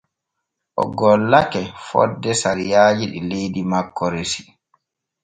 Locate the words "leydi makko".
3.29-4.03